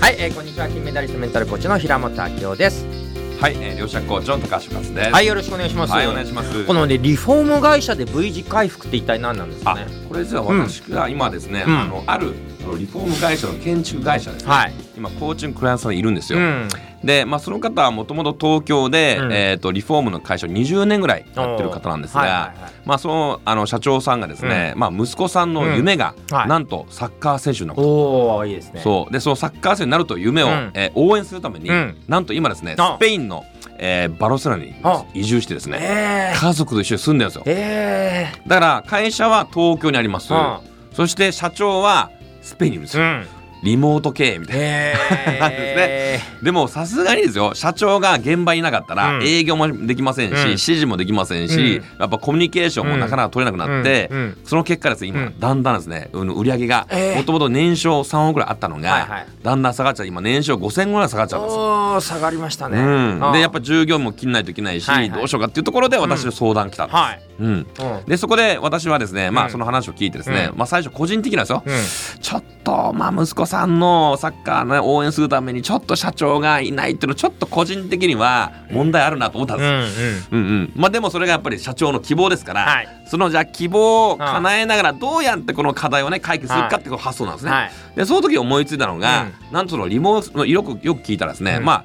[0.00, 0.68] はい、えー、こんにちは。
[0.68, 2.84] 金メダリストメンタルコーチの平本明夫です。
[3.40, 5.10] はい、えー、両者コーチの高橋勝です。
[5.10, 6.64] はいよろしくお願いします、はいお願いします。
[6.64, 11.78] このねリフォーム会社で V 字回復って一体何なんですかあね、これ実は私が今ですね、うん。
[11.78, 12.34] あのある
[12.64, 14.50] あのリフォーム会社の建築会社ですね。
[14.50, 14.74] はい。
[14.96, 16.38] 今コーチングクライアントさんにいるんですよ。
[16.38, 16.68] うん。
[17.04, 19.32] で、まあその方はもともと東京で、うん。
[19.32, 22.72] えっ、とリフォームの会社を20年ぐらいやってる方なんですが、はいはいはい。
[22.86, 27.88] まあそのあの社長さんがですね、まあ息子さんの夢が、なんとサッカー選手になること。
[27.88, 28.80] おおいいですね。
[28.82, 29.12] そう。
[29.12, 30.70] でそのサッカー選手になるという夢を、うん。
[30.74, 31.96] えー応援するために、うん。
[32.08, 32.96] なんと今ですねあ。
[32.98, 33.44] スペインの、
[33.78, 35.04] えーバルセロナにあ。
[35.12, 37.42] 移住してですねえー、家族と一緒に住んでるんですよ。
[37.46, 42.10] えだから会社は東京にあります、うんそして社長は
[42.44, 43.26] スペインにいるんですー、よ、うん。
[43.64, 44.56] リモート経営みたい
[45.40, 45.48] な。
[45.48, 47.54] です でもさすがにですよ。
[47.54, 49.26] 社長が現場にいなかったらうん。
[49.26, 50.38] 営業もできませんし、うん。
[50.40, 52.00] 指示もできませんし、うん。
[52.00, 54.18] やっぱコミュニケーションもなかなか取れなくなって、うん。
[54.18, 54.38] うん。
[54.44, 55.40] その結果ですね今、うん。
[55.40, 57.16] だんだんですねうん売り上げがえー。
[57.16, 59.26] もともと年商3億ぐらいあったのが、はいはい。
[59.42, 62.00] だんだん下がっちゃって今年商5000ぐらい下がっちゃうんですよ。
[62.00, 62.76] 下がりましたね、
[63.32, 65.18] でやっぱ従業員も切んないといけないし、はいはい。
[65.18, 66.96] どうしようかっていうところで私の相談来たんです。
[66.96, 67.46] はい、うん。
[67.48, 67.66] うん。
[68.06, 69.46] でそこで私はですね、まうん。
[69.48, 70.58] あその話を聞いてですね、うん。
[70.58, 71.74] まあ最初個人的なんですよ、うん。
[72.20, 80.44] ちょっとまあ息子さんのサッカーの、ね、応援するためにちょっと社長がいないっていうのちょっと個人的には問題あるなと思ったんうです、んうん。
[80.44, 80.72] うんうん。
[80.76, 82.88] まあでもそれがやっぱり社長の希望ですから、はい。
[83.06, 87.50] そのじゃあ希望を叶えながらどうやってこの課題をね解決するかっていう発想なんですね。
[87.50, 87.70] はい。
[87.96, 91.64] でその時思いついたのが、なんとそのリモートのよくよく聞いたらですね、うん。
[91.64, 91.84] まあ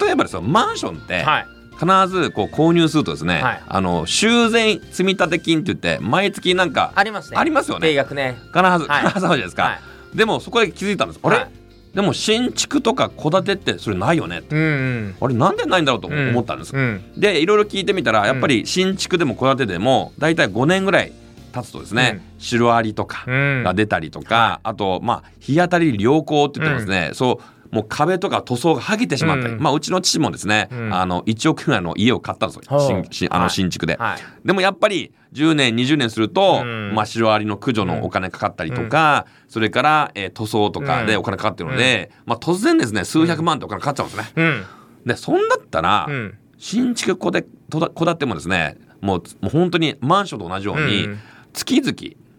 [0.00, 1.46] 例えばですよマンションってはい
[1.84, 3.62] 必ずこう購入するとですね、はい。
[3.66, 7.36] あの修繕積立金って言って毎月なんかありますね。
[7.36, 7.88] ありますよね。
[7.88, 8.36] 定額ね。
[8.52, 8.78] 必ず、はい。
[8.78, 9.78] 必ずあるじゃないですか、は
[10.14, 10.16] い。
[10.16, 11.20] でもそこで気づいたんです。
[11.22, 11.50] あれ、はい。
[11.94, 15.14] でも新築とか戸建てってそれないよねうんうん。
[15.20, 16.30] あれなんでないんだろうとうん。
[16.30, 17.02] 思ったんです、うん。
[17.16, 21.12] でいろいろ聞いてみたらやっぱり新築でも戸建てでも大体5年ぐらい
[21.52, 23.62] 経つとですね、シロアリとかうん。
[23.62, 29.48] が出たりとか、あとまあ日当たり良好って言ってますね、そうもう壁とか塗装が剥げてしまった。
[29.48, 29.60] り、うん。
[29.60, 30.94] まあうちの父もですね、うん。
[30.94, 32.78] あの1億円ぐらいの家を買ったんですよ。
[32.78, 33.50] 新新あのはい。
[33.50, 34.46] 新築で、はい。
[34.46, 36.94] でもやっぱり10年20年すると、うん。
[36.94, 44.32] まあ、シロアリの駆除のお金かかったりとか、それから、えー塗装とかでお金かかってるので、まあ、突然ですね数百万ってお金かかっちゃうんですね。
[44.36, 44.64] うん。
[45.06, 46.38] でそんだったら、うん。
[46.58, 51.18] 新築戸建てもですねもうもう本当にマンションと同じように、うん。
[51.52, 51.92] 月々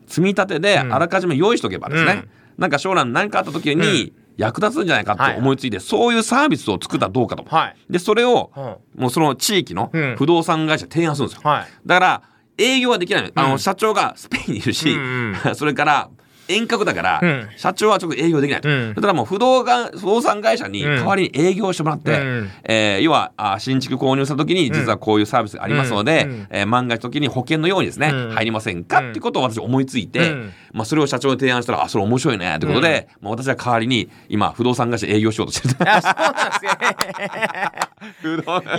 [0.07, 0.93] 積み立てでうん。
[0.93, 2.29] あらかじめ用意しておけばですね、うん。
[2.57, 7.43] なんか将来何かあった時に役立つんじゃないかって思いついて、そういうサービスを作ったらどうかと。
[7.43, 7.75] はい。
[7.89, 8.59] でそれをう
[8.99, 9.01] ん。
[9.01, 10.15] もうその地域のうん。
[10.17, 11.49] 不動産会社に提案するんですよ。
[11.49, 11.67] はい。
[11.85, 12.21] だから
[12.57, 13.23] 営業はできない。
[13.23, 13.51] の,、あうん。
[13.51, 15.35] の社長がスペインにいるし、うん。
[15.55, 16.09] それから
[16.47, 17.49] 遠隔だから、うん。
[17.57, 18.93] 社長はちょっと営業できないと、うん。
[18.93, 22.49] だからもう不動産不動産会社に代わりに営業してもらって、うん。
[22.63, 26.47] えー要はあ新築購入した時に実はこういうサービスがありますので、うん。
[26.49, 28.31] えー万が一の時に保険のようにですね、うん。
[28.31, 29.11] 入りませんか、うん。
[29.11, 30.53] ってことを私思いついて、うん。
[30.73, 36.71] まあ、それを社長に提案したらあそれ面白いねってことで、まあ、私は代わりに今不動産会社営業しようとしてるあそうなんですよ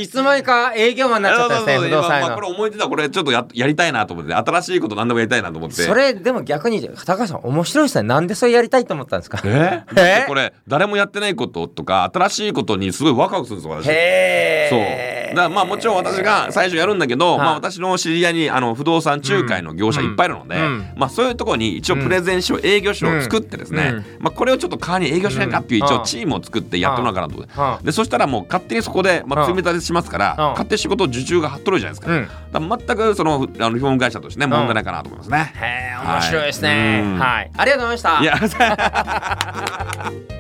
[0.00, 4.34] いつの間にか営業マンになっちゃったんですね不動産まあまあこれの思いついたこれちょっとややりたいなと思って。
[4.34, 9.40] 新しいこと何でもやりたいなと思ってそれでも逆に高橋さん面白いですねなんでそれやりたいと思ったんですか？
[9.44, 9.84] え？
[9.96, 10.24] え？
[10.28, 13.88] これ誰もやってないこととか新しいことにすごいワクワクするんですよ私。
[13.90, 14.78] へそう。
[14.80, 17.38] えだからまあもちろん私が最初やるんだけど、はい。
[17.38, 20.92] まあ、私の知り合いにあの不動産仲介の業者いっぱいいるので、うん。
[20.96, 24.22] まあ、そういうところに一応プレゼン書、営業書を作ってですね、うん。
[24.24, 25.86] まあ、これをちょっと代わりに営業しないかっていううん。
[25.86, 30.38] 一応チームを作ってやってもらおうかなとでそしたらもう勝手にそこで、まあ、積み立てしますから、うん。
[30.50, 32.68] 勝手に仕事受注が張っとるじゃないですか,、うん。
[32.68, 35.52] だ全くそのあのリフォーム会社としてね問題ないかなと思いますね。
[35.56, 37.16] へえ面白いですね。
[37.18, 37.50] はい。
[37.56, 38.22] ありがとうございました。
[38.22, 38.36] いや